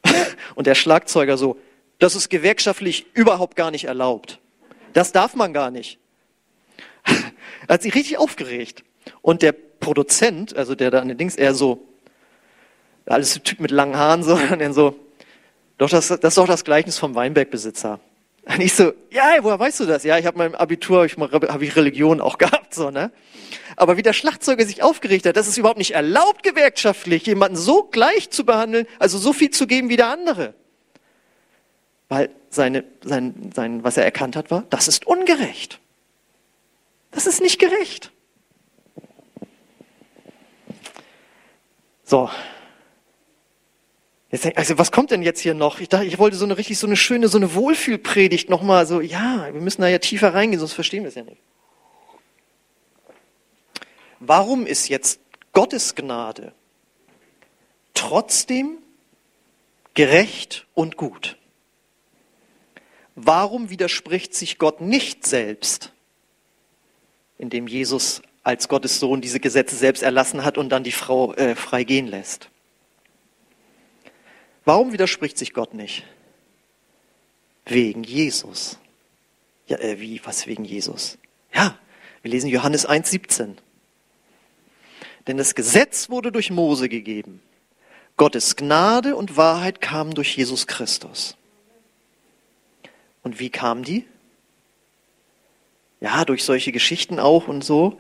[0.55, 1.59] und der Schlagzeuger so,
[1.99, 4.41] das ist gewerkschaftlich überhaupt gar nicht erlaubt.
[4.95, 5.99] Das darf man gar nicht.
[7.05, 8.85] er hat sich richtig aufgeregt.
[9.21, 11.87] Und der Produzent, also der da an den Dings, eher so,
[13.05, 14.97] alles so Typ mit langen Haaren, so, und dann so,
[15.77, 18.01] doch, das, das ist doch das Gleichnis vom Weinbergbesitzer.
[18.47, 20.05] Und ich so, ja, woher weißt du das?
[20.05, 23.11] Ja, ich habe mein Abitur, ich habe ich Religion auch gehabt, so, ne?
[23.75, 27.85] Aber wie der Schlagzeuger sich aufgeregt hat, das ist überhaupt nicht erlaubt, gewerkschaftlich jemanden so
[27.85, 30.53] gleich zu behandeln, also so viel zu geben wie der andere.
[32.11, 35.81] Weil seine, sein, sein, was er erkannt hat, war, das ist ungerecht.
[37.11, 38.11] Das ist nicht gerecht.
[42.05, 42.31] So.
[44.31, 45.81] Jetzt, also was kommt denn jetzt hier noch?
[45.81, 49.01] Ich dachte, ich wollte so eine richtig, so eine schöne, so eine Wohlfühlpredigt nochmal so,
[49.01, 51.41] ja, wir müssen da ja tiefer reingehen, sonst verstehen wir es ja nicht.
[54.19, 55.21] Warum ist jetzt
[55.53, 56.53] Gottes Gnade
[57.95, 58.79] trotzdem
[59.95, 61.37] gerecht und gut?
[63.15, 65.93] Warum widerspricht sich Gott nicht selbst,
[67.39, 71.55] indem Jesus als Gottes Sohn diese Gesetze selbst erlassen hat und dann die Frau äh,
[71.55, 72.51] frei gehen lässt?
[74.65, 76.05] Warum widerspricht sich Gott nicht?
[77.67, 78.79] Wegen Jesus.
[79.67, 81.19] Ja, äh, wie, was wegen Jesus?
[81.53, 81.79] Ja,
[82.23, 83.57] wir lesen Johannes 1,17.
[85.27, 87.41] Denn das Gesetz wurde durch Mose gegeben.
[88.17, 91.37] Gottes Gnade und Wahrheit kamen durch Jesus Christus.
[93.25, 94.07] Und wie kam die?
[96.01, 97.99] Ja, durch solche Geschichten auch und so.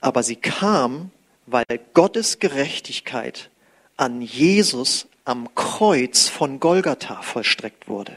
[0.00, 1.10] Aber sie kam,
[1.46, 3.50] weil Gottes Gerechtigkeit
[3.96, 8.16] an Jesus am Kreuz von Golgatha vollstreckt wurde.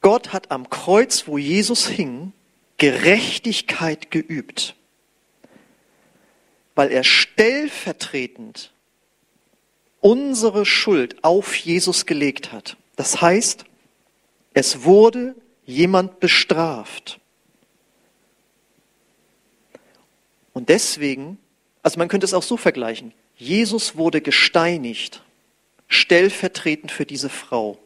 [0.00, 2.32] Gott hat am Kreuz, wo Jesus hing,
[2.78, 4.74] Gerechtigkeit geübt,
[6.74, 8.72] weil er stellvertretend
[10.00, 12.76] unsere Schuld auf Jesus gelegt hat.
[12.96, 13.64] Das heißt,
[14.54, 15.34] es wurde
[15.64, 17.20] jemand bestraft.
[20.52, 21.38] Und deswegen,
[21.82, 25.22] also man könnte es auch so vergleichen, Jesus wurde gesteinigt,
[25.88, 27.78] stellvertretend für diese Frau.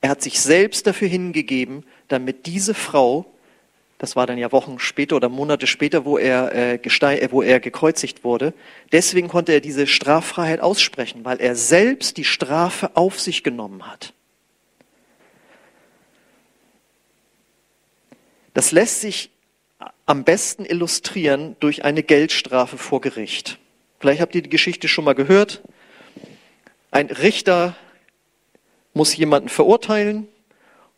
[0.00, 3.26] Er hat sich selbst dafür hingegeben, damit diese Frau
[4.04, 7.58] Das war dann ja Wochen später oder Monate später, wo er, äh, äh, wo er
[7.58, 8.52] gekreuzigt wurde.
[8.92, 14.12] Deswegen konnte er diese Straffreiheit aussprechen, weil er selbst die Strafe auf sich genommen hat.
[18.52, 19.30] Das lässt sich
[20.04, 23.58] am besten illustrieren durch eine Geldstrafe vor Gericht.
[24.00, 25.62] Vielleicht habt ihr die Geschichte schon mal gehört.
[26.90, 27.74] Ein Richter
[28.92, 30.28] muss jemanden verurteilen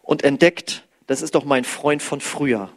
[0.02, 2.72] und entdeckt, das ist doch mein Freund von früher.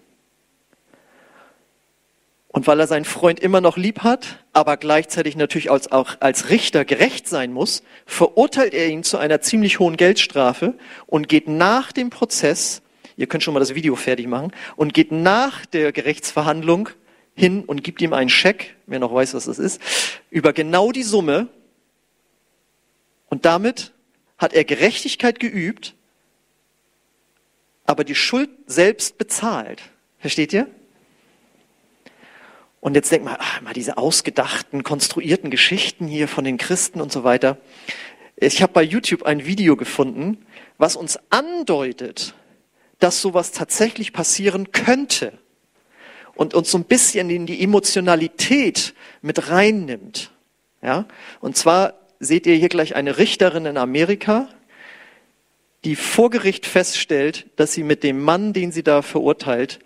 [2.51, 6.49] Und weil er seinen Freund immer noch lieb hat, aber gleichzeitig natürlich als, auch als
[6.49, 10.73] Richter gerecht sein muss, verurteilt er ihn zu einer ziemlich hohen Geldstrafe
[11.05, 12.81] und geht nach dem Prozess,
[13.17, 16.89] ihr könnt schon mal das Video fertig machen, und geht nach der Gerichtsverhandlung
[17.35, 19.79] hin und gibt ihm einen Scheck, wer noch weiß, was das ist,
[20.31, 21.49] über genau die Summe.
[23.29, 23.93] Und damit
[24.39, 25.93] hat er Gerechtigkeit geübt,
[27.85, 29.83] aber die Schuld selbst bezahlt.
[30.17, 30.67] Versteht ihr?
[32.81, 37.11] Und jetzt denkt man, ach, mal diese ausgedachten, konstruierten Geschichten hier von den Christen und
[37.11, 37.57] so weiter.
[38.37, 40.45] Ich habe bei YouTube ein Video gefunden,
[40.77, 42.35] was uns andeutet,
[42.99, 45.33] dass sowas tatsächlich passieren könnte
[46.35, 50.31] und uns so ein bisschen in die Emotionalität mit reinnimmt.
[50.81, 51.05] Ja?
[51.41, 54.47] Und zwar seht ihr hier gleich eine Richterin in Amerika,
[55.83, 59.79] die vor Gericht feststellt, dass sie mit dem Mann, den sie da verurteilt,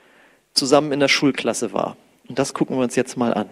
[0.53, 1.97] zusammen in der Schulklasse war.
[2.27, 3.49] Und das gucken wir uns jetzt mal an.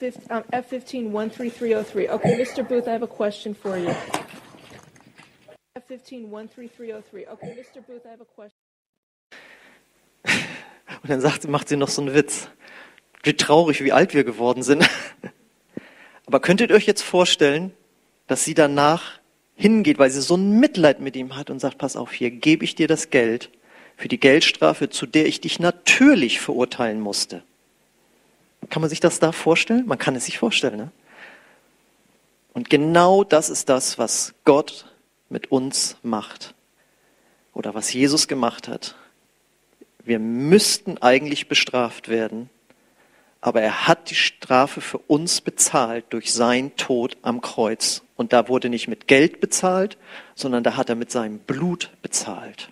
[0.00, 2.12] F15 13303.
[2.12, 2.62] Okay, Mr.
[2.62, 3.90] Booth, I have a question for you.
[5.76, 7.28] F15 13303.
[7.28, 7.80] Okay, Mr.
[7.82, 8.58] Booth, I have a question.
[11.02, 12.48] Und dann sagt, macht sie noch so einen Witz.
[13.22, 14.88] Wie traurig, wie alt wir geworden sind.
[16.26, 17.72] Aber könntet ihr euch jetzt vorstellen,
[18.26, 19.18] dass sie danach
[19.54, 22.64] hingeht, weil sie so ein Mitleid mit ihm hat und sagt, pass auf, hier gebe
[22.64, 23.50] ich dir das Geld
[23.98, 27.42] für die Geldstrafe, zu der ich dich natürlich verurteilen musste.
[28.70, 29.86] Kann man sich das da vorstellen?
[29.86, 30.76] Man kann es sich vorstellen.
[30.76, 30.92] Ne?
[32.52, 34.86] Und genau das ist das, was Gott
[35.28, 36.54] mit uns macht
[37.54, 38.94] oder was Jesus gemacht hat.
[40.04, 42.50] Wir müssten eigentlich bestraft werden,
[43.40, 48.02] aber er hat die Strafe für uns bezahlt durch seinen Tod am Kreuz.
[48.16, 49.98] Und da wurde nicht mit Geld bezahlt,
[50.36, 52.70] sondern da hat er mit seinem Blut bezahlt.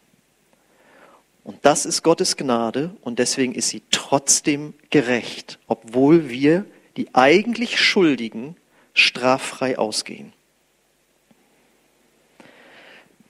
[1.46, 6.64] Und das ist Gottes Gnade und deswegen ist sie trotzdem gerecht, obwohl wir,
[6.96, 8.56] die eigentlich Schuldigen,
[8.94, 10.32] straffrei ausgehen.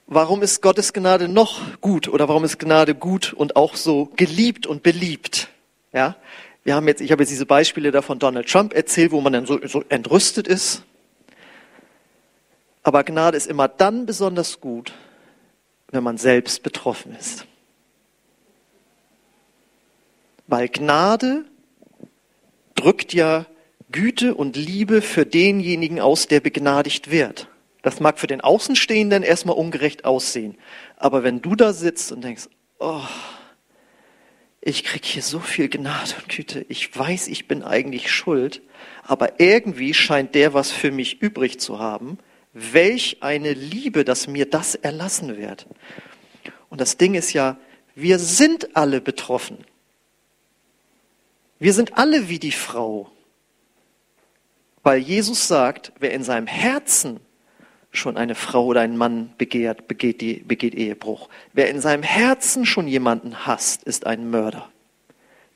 [0.07, 4.65] Warum ist Gottes Gnade noch gut oder warum ist Gnade gut und auch so geliebt
[4.65, 5.49] und beliebt?
[5.93, 6.15] Ja,
[6.63, 9.31] wir haben jetzt, ich habe jetzt diese Beispiele da von Donald Trump erzählt, wo man
[9.31, 10.81] dann so, so entrüstet ist.
[12.81, 14.91] Aber Gnade ist immer dann besonders gut,
[15.91, 17.45] wenn man selbst betroffen ist.
[20.47, 21.45] Weil Gnade
[22.75, 23.45] drückt ja
[23.91, 27.47] Güte und Liebe für denjenigen aus, der begnadigt wird.
[27.81, 30.57] Das mag für den Außenstehenden erstmal ungerecht aussehen.
[30.97, 33.01] Aber wenn du da sitzt und denkst, oh,
[34.59, 38.61] ich krieg hier so viel Gnade und Güte, ich weiß, ich bin eigentlich schuld,
[39.03, 42.17] aber irgendwie scheint der was für mich übrig zu haben.
[42.51, 45.67] Welch eine Liebe, dass mir das erlassen wird.
[46.69, 47.57] Und das Ding ist ja,
[47.95, 49.59] wir sind alle betroffen.
[51.59, 53.11] Wir sind alle wie die Frau,
[54.83, 57.19] weil Jesus sagt, wer in seinem Herzen
[57.91, 61.29] schon eine Frau oder einen Mann begehrt, begeht, die, begeht Ehebruch.
[61.53, 64.69] Wer in seinem Herzen schon jemanden hasst, ist ein Mörder.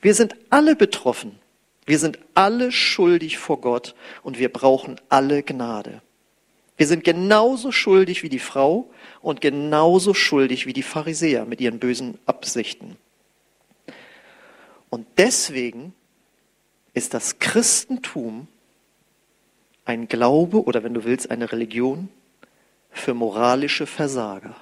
[0.02, 1.40] Wir sind alle betroffen.
[1.86, 6.02] Wir sind alle schuldig vor Gott und wir brauchen alle Gnade.
[6.78, 8.90] Wir sind genauso schuldig wie die Frau
[9.22, 12.98] und genauso schuldig wie die Pharisäer mit ihren bösen Absichten.
[14.92, 15.96] Und deswegen
[16.94, 18.48] ist das Christentum
[19.86, 22.10] ein Glaube oder wenn du willst eine Religion
[22.92, 24.56] für moralische Versager.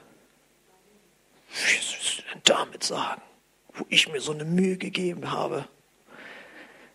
[1.52, 3.22] Was willst du denn damit sagen,
[3.74, 5.68] wo ich mir so eine Mühe gegeben habe?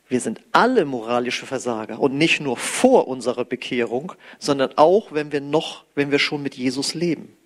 [0.08, 5.40] Wir sind alle moralische Versager und nicht nur vor unserer Bekehrung, sondern auch, wenn wir
[5.40, 7.36] noch, wenn wir schon mit Jesus leben.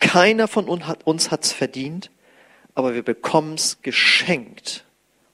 [0.00, 2.10] Keiner von uns hat es verdient,
[2.74, 4.84] aber wir bekommen es geschenkt.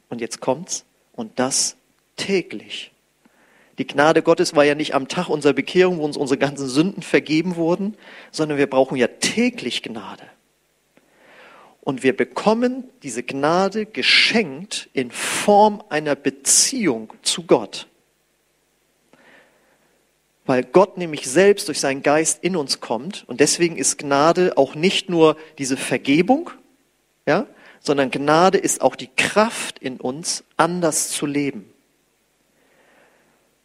[0.09, 1.77] Und jetzt kommt's, und das
[2.17, 2.93] täglich.
[3.79, 7.03] Die Gnade Gottes war ja nicht am Tag unserer Bekehrung, wo uns unsere ganzen Sünden
[7.03, 7.97] vergeben wurden,
[8.31, 10.25] sondern wir brauchen ja täglich Gnade.
[11.81, 17.87] Und wir bekommen diese Gnade geschenkt in Form einer Beziehung zu Gott.
[20.45, 23.25] Weil Gott nämlich selbst durch seinen Geist in uns kommt.
[23.29, 26.51] Und deswegen ist Gnade auch nicht nur diese Vergebung,
[27.27, 27.47] ja,
[27.81, 31.73] sondern Gnade ist auch die Kraft in uns, anders zu leben.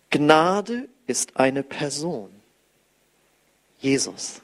[0.09, 2.29] Gnade ist eine Person.
[3.79, 4.41] Jesus.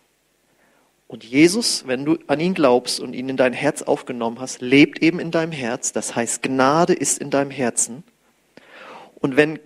[1.07, 5.01] Und Jesus, wenn du an ihn glaubst und ihn in dein Herz aufgenommen hast, lebt
[5.01, 5.91] eben in deinem Herz.
[5.91, 8.03] Das heißt, Gnade ist in deinem Herzen.
[9.15, 9.59] Und wenn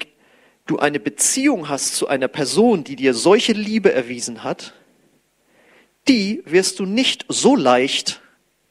[0.66, 4.74] du eine Beziehung hast zu einer Person, die dir solche Liebe erwiesen hat,
[6.08, 8.22] die wirst du nicht so leicht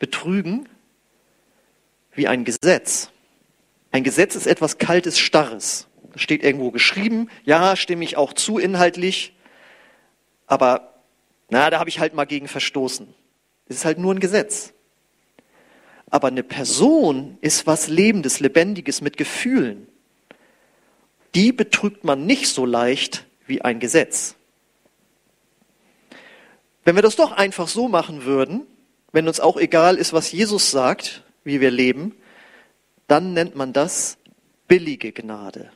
[0.04, 0.68] betrügen
[2.12, 3.08] wie ein Gesetz.
[3.90, 5.86] Ein Gesetz ist etwas Kaltes, Starres.
[6.12, 7.30] Das steht irgendwo geschrieben.
[7.44, 9.34] Ja, stimme ich auch zu inhaltlich.
[10.46, 10.92] Aber
[11.48, 13.14] na, da habe ich halt mal gegen verstoßen.
[13.66, 14.74] Es ist halt nur ein Gesetz.
[16.10, 19.86] Aber eine Person ist was Lebendes, Lebendiges mit Gefühlen.
[21.34, 24.36] Die betrügt man nicht so leicht wie ein Gesetz.
[26.84, 28.66] Wenn wir das doch einfach so machen würden,
[29.14, 32.16] wenn uns auch egal ist, was Jesus sagt, wie wir leben,
[33.06, 34.18] dann nennt man das
[34.66, 35.70] billige Gnade.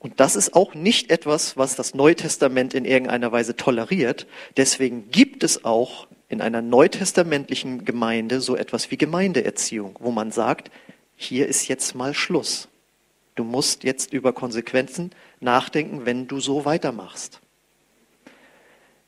[0.00, 4.26] Und das ist auch nicht etwas, was das Neue Testament in irgendeiner Weise toleriert.
[4.56, 10.72] Deswegen gibt es auch in einer neutestamentlichen Gemeinde so etwas wie Gemeindeerziehung, wo man sagt,
[11.14, 12.66] hier ist jetzt mal Schluss.
[13.36, 17.39] Du musst jetzt über Konsequenzen nachdenken, wenn du so weitermachst.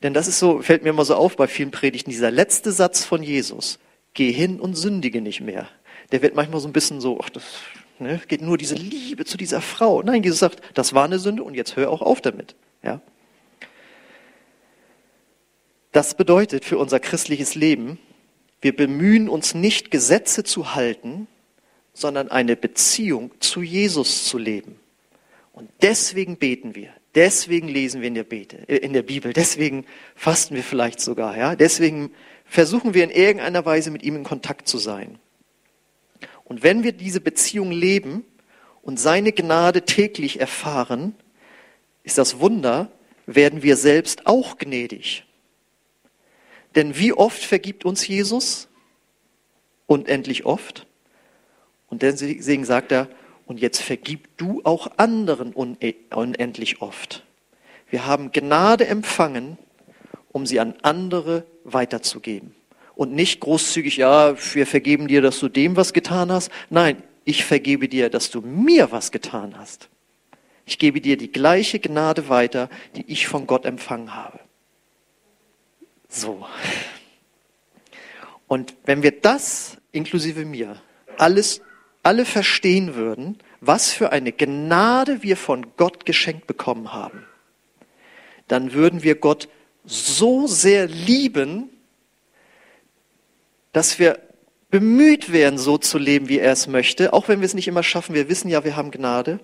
[0.03, 3.05] Denn das ist so, fällt mir immer so auf bei vielen Predigten, dieser letzte Satz
[3.05, 3.79] von Jesus,
[4.13, 5.69] geh hin und sündige nicht mehr.
[6.11, 7.43] Der wird manchmal so ein bisschen so, ach, das
[7.99, 10.03] ne, geht nur diese Liebe zu dieser Frau.
[10.03, 12.55] Nein, Jesus sagt, das war eine Sünde und jetzt hör auch auf damit.
[12.83, 13.01] Ja?
[15.93, 17.97] Das bedeutet für unser christliches Leben,
[18.61, 21.27] wir bemühen uns nicht, Gesetze zu halten,
[21.93, 24.79] sondern eine Beziehung zu Jesus zu leben.
[25.53, 26.93] Und deswegen beten wir.
[27.15, 31.37] Deswegen lesen wir in der, Bete, äh, in der Bibel, deswegen fasten wir vielleicht sogar,
[31.37, 31.55] ja.
[31.55, 32.11] Deswegen
[32.45, 35.19] versuchen wir in irgendeiner Weise mit ihm in Kontakt zu sein.
[36.43, 38.25] Und wenn wir diese Beziehung leben
[38.81, 41.15] und seine Gnade täglich erfahren,
[42.03, 42.91] ist das Wunder,
[43.25, 45.25] werden wir selbst auch gnädig.
[46.75, 48.67] Denn wie oft vergibt uns Jesus?
[49.85, 50.85] Unendlich oft.
[51.87, 53.07] Und deswegen sagt er,
[53.45, 57.23] und jetzt vergib du auch anderen unendlich oft.
[57.89, 59.57] Wir haben Gnade empfangen,
[60.31, 62.55] um sie an andere weiterzugeben.
[62.95, 66.51] Und nicht großzügig, ja, wir vergeben dir, dass du dem was getan hast.
[66.69, 69.89] Nein, ich vergebe dir, dass du mir was getan hast.
[70.65, 74.39] Ich gebe dir die gleiche Gnade weiter, die ich von Gott empfangen habe.
[76.07, 76.45] So.
[78.47, 80.81] Und wenn wir das, inklusive mir,
[81.17, 81.61] alles
[82.03, 87.25] alle verstehen würden, was für eine Gnade wir von Gott geschenkt bekommen haben,
[88.47, 89.47] dann würden wir Gott
[89.85, 91.69] so sehr lieben,
[93.71, 94.19] dass wir
[94.69, 97.83] bemüht wären, so zu leben, wie er es möchte, auch wenn wir es nicht immer
[97.83, 98.15] schaffen.
[98.15, 99.39] Wir wissen ja, wir haben Gnade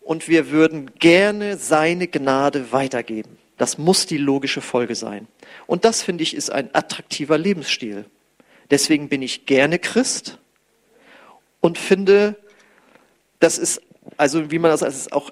[0.00, 3.38] und wir würden gerne seine Gnade weitergeben.
[3.56, 5.28] Das muss die logische Folge sein.
[5.66, 8.06] Und das, finde ich, ist ein attraktiver Lebensstil.
[8.70, 10.38] Deswegen bin ich gerne Christ
[11.60, 12.36] und finde,
[13.38, 13.82] das ist,
[14.16, 15.30] also wie man das, ist auch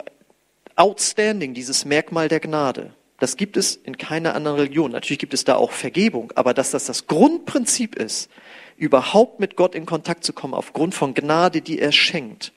[0.76, 2.92] outstanding, dieses Merkmal der Gnade.
[3.18, 4.92] Das gibt es in keiner anderen Religion.
[4.92, 8.30] Natürlich gibt es da auch Vergebung, aber dass das das Grundprinzip ist,
[8.76, 12.52] überhaupt mit Gott in Kontakt zu kommen aufgrund von Gnade, die er schenkt,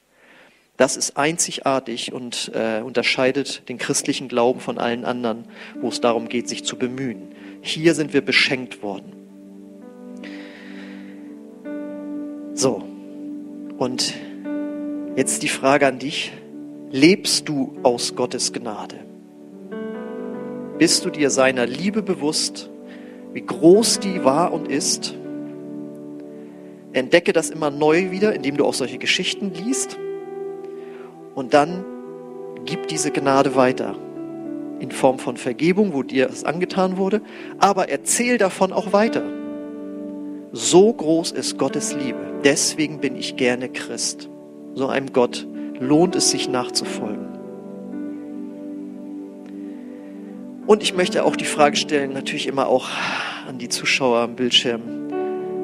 [0.81, 5.45] das ist einzigartig und äh, unterscheidet den christlichen Glauben von allen anderen,
[5.79, 7.35] wo es darum geht, sich zu bemühen.
[7.61, 9.13] Hier sind wir beschenkt worden.
[12.55, 12.83] So,
[13.81, 14.13] und
[15.15, 16.31] jetzt die Frage an dich,
[16.91, 18.97] lebst du aus Gottes Gnade?
[20.77, 22.69] Bist du dir seiner Liebe bewusst,
[23.33, 25.15] wie groß die war und ist?
[26.93, 29.97] Entdecke das immer neu wieder, indem du auch solche Geschichten liest.
[31.33, 31.83] Und dann
[32.65, 33.95] gib diese Gnade weiter
[34.77, 37.23] in Form von Vergebung, wo dir es angetan wurde,
[37.57, 39.23] aber erzähl davon auch weiter.
[40.51, 42.30] So groß ist Gottes Liebe.
[42.43, 44.27] Deswegen bin ich gerne Christ.
[44.73, 45.47] So einem Gott
[45.79, 47.27] lohnt es sich nachzufolgen.
[50.65, 52.89] Und ich möchte auch die Frage stellen, natürlich immer auch
[53.47, 54.81] an die Zuschauer am Bildschirm.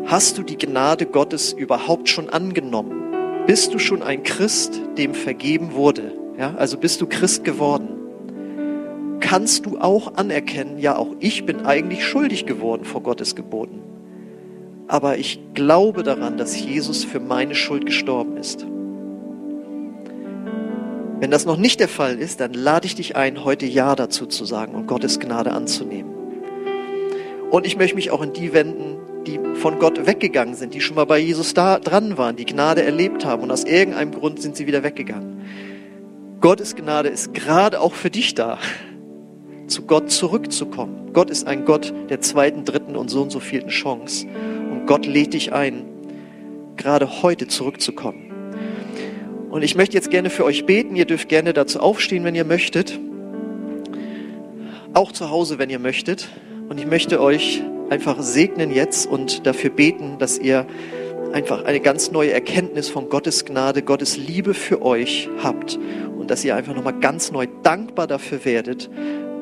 [0.06, 3.46] Hast du die Gnade Gottes überhaupt schon angenommen?
[3.48, 6.14] Bist du schon ein Christ, dem vergeben wurde?
[6.38, 7.90] Ja, also bist du Christ geworden?
[9.20, 13.87] Kannst du auch anerkennen, ja, auch ich bin eigentlich schuldig geworden vor Gottes Geboten
[14.88, 18.66] aber ich glaube daran, dass Jesus für meine Schuld gestorben ist.
[21.20, 24.28] Wenn das noch nicht der Fall ist, dann lade ich dich ein, heute Ja dazu
[24.28, 26.14] zu sagen und Gottes Gnade anzunehmen.
[27.50, 30.96] Und ich möchte mich auch an die wenden, die von Gott weggegangen sind, die schon
[30.96, 34.56] mal bei Jesus da dran waren, die Gnade erlebt haben und aus irgendeinem Grund sind
[34.56, 35.42] sie wieder weggegangen.
[36.40, 38.60] Gottes Gnade ist gerade auch für dich da,
[39.66, 41.12] zu Gott zurückzukommen.
[41.14, 44.28] Gott ist ein Gott der zweiten, dritten und so und so vielten Chance.
[44.88, 45.86] Gott lädt dich ein,
[46.78, 48.32] gerade heute zurückzukommen.
[49.50, 50.96] Und ich möchte jetzt gerne für euch beten.
[50.96, 52.98] Ihr dürft gerne dazu aufstehen, wenn ihr möchtet.
[54.94, 56.30] Auch zu Hause, wenn ihr möchtet.
[56.70, 60.66] Und ich möchte euch einfach segnen jetzt und dafür beten, dass ihr
[61.34, 65.78] einfach eine ganz neue Erkenntnis von Gottes Gnade, Gottes Liebe für euch habt
[66.18, 68.90] und dass ihr einfach nochmal ganz neu dankbar dafür werdet,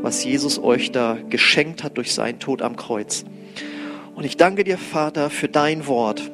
[0.02, 3.26] was Jesus euch da geschenkt hat durch seinen Tod am Kreuz.
[4.16, 6.32] Und ich danke dir, Vater, für dein Wort.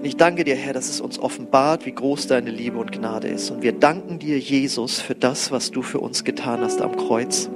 [0.00, 3.28] Und ich danke dir, Herr, dass es uns offenbart, wie groß deine Liebe und Gnade
[3.28, 3.50] ist.
[3.50, 7.48] Und wir danken dir, Jesus, für das, was du für uns getan hast am Kreuz.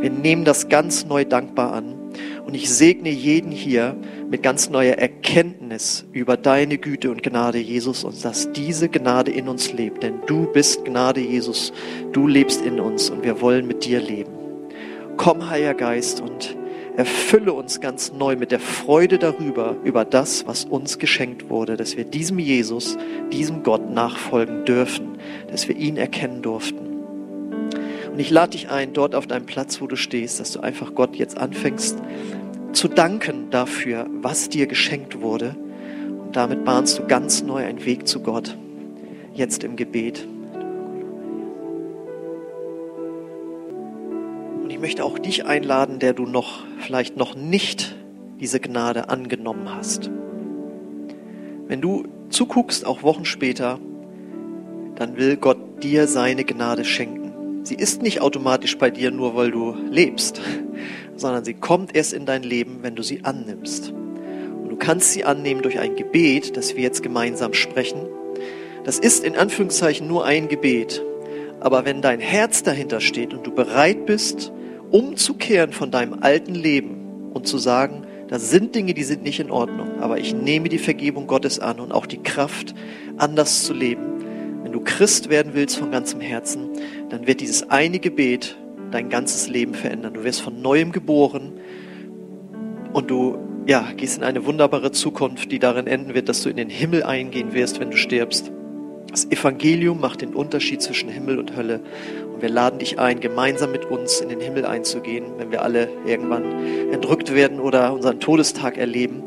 [0.00, 1.94] Wir nehmen das ganz neu dankbar an.
[2.44, 3.96] Und ich segne jeden hier
[4.28, 9.48] mit ganz neuer Erkenntnis über deine Güte und Gnade, Jesus, und dass diese Gnade in
[9.48, 10.02] uns lebt.
[10.02, 11.72] Denn du bist Gnade, Jesus.
[12.12, 14.32] Du lebst in uns und wir wollen mit dir leben.
[15.16, 16.56] Komm, Heiliger Geist, und
[16.96, 21.96] erfülle uns ganz neu mit der Freude darüber, über das, was uns geschenkt wurde, dass
[21.96, 22.96] wir diesem Jesus,
[23.32, 25.18] diesem Gott nachfolgen dürfen,
[25.50, 26.92] dass wir ihn erkennen durften.
[28.12, 30.94] Und ich lade dich ein, dort auf deinem Platz, wo du stehst, dass du einfach
[30.94, 31.96] Gott jetzt anfängst
[32.72, 35.56] zu danken dafür, was dir geschenkt wurde.
[36.08, 38.56] Und damit bahnst du ganz neu einen Weg zu Gott,
[39.34, 40.26] jetzt im Gebet.
[44.62, 47.96] Und ich möchte auch dich einladen, der du noch vielleicht noch nicht
[48.38, 50.10] diese Gnade angenommen hast.
[51.66, 53.80] Wenn du zuguckst, auch Wochen später,
[54.94, 57.64] dann will Gott dir seine Gnade schenken.
[57.64, 60.40] Sie ist nicht automatisch bei dir nur, weil du lebst,
[61.16, 63.90] sondern sie kommt erst in dein Leben, wenn du sie annimmst.
[63.90, 68.00] Und du kannst sie annehmen durch ein Gebet, das wir jetzt gemeinsam sprechen.
[68.84, 71.02] Das ist in Anführungszeichen nur ein Gebet.
[71.62, 74.52] Aber wenn dein Herz dahinter steht und du bereit bist,
[74.90, 79.48] umzukehren von deinem alten Leben und zu sagen, das sind Dinge, die sind nicht in
[79.52, 82.74] Ordnung, aber ich nehme die Vergebung Gottes an und auch die Kraft,
[83.16, 84.02] anders zu leben.
[84.64, 86.68] Wenn du Christ werden willst von ganzem Herzen,
[87.10, 88.56] dann wird dieses eine Gebet
[88.90, 90.14] dein ganzes Leben verändern.
[90.14, 91.52] Du wirst von neuem geboren
[92.92, 93.38] und du
[93.68, 97.04] ja, gehst in eine wunderbare Zukunft, die darin enden wird, dass du in den Himmel
[97.04, 98.50] eingehen wirst, wenn du stirbst.
[99.12, 101.80] Das Evangelium macht den Unterschied zwischen Himmel und Hölle.
[102.32, 105.90] Und wir laden dich ein, gemeinsam mit uns in den Himmel einzugehen, wenn wir alle
[106.06, 109.22] irgendwann entrückt werden oder unseren Todestag erleben.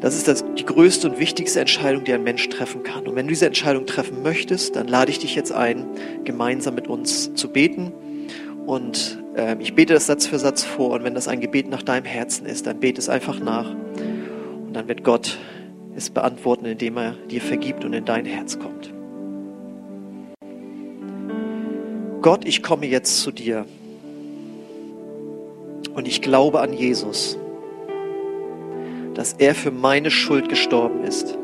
[0.00, 3.06] Das ist das, die größte und wichtigste Entscheidung, die ein Mensch treffen kann.
[3.06, 5.86] Und wenn du diese Entscheidung treffen möchtest, dann lade ich dich jetzt ein,
[6.24, 7.92] gemeinsam mit uns zu beten.
[8.66, 10.90] Und äh, ich bete das Satz für Satz vor.
[10.90, 13.70] Und wenn das ein Gebet nach deinem Herzen ist, dann bete es einfach nach.
[13.70, 15.38] Und dann wird Gott
[15.96, 18.92] es beantworten, indem er dir vergibt und in dein Herz kommt.
[22.22, 23.66] Gott, ich komme jetzt zu dir.
[25.94, 27.38] Und ich glaube an Jesus
[29.16, 31.38] dass er für meine Schuld gestorben ist,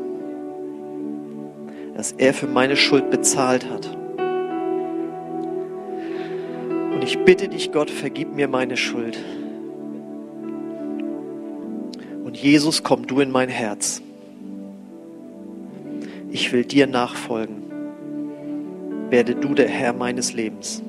[1.95, 3.97] dass er für meine Schuld bezahlt hat.
[6.93, 9.17] Und ich bitte dich, Gott, vergib mir meine Schuld.
[12.23, 14.02] Und Jesus, komm du in mein Herz.
[16.33, 17.61] Ich will dir nachfolgen.
[19.11, 20.81] Werde du der Herr meines Lebens.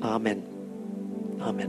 [0.00, 0.42] Amen.
[1.38, 1.68] Amen.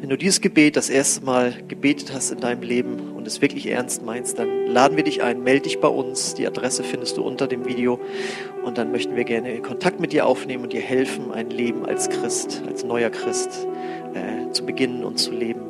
[0.00, 3.66] Wenn du dieses Gebet das erste Mal gebetet hast in deinem Leben und es wirklich
[3.66, 6.32] ernst meinst, dann laden wir dich ein, melde dich bei uns.
[6.32, 8.00] Die Adresse findest du unter dem Video
[8.64, 12.08] und dann möchten wir gerne Kontakt mit dir aufnehmen und dir helfen, ein Leben als
[12.08, 13.68] Christ, als neuer Christ
[14.14, 15.60] äh, zu beginnen und zu leben.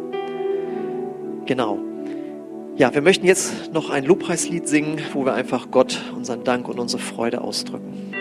[1.46, 1.91] Genau.
[2.76, 6.80] Ja, wir möchten jetzt noch ein Lobpreislied singen, wo wir einfach Gott unseren Dank und
[6.80, 8.11] unsere Freude ausdrücken.